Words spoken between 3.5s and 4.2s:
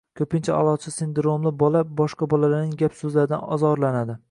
ozorlanadi.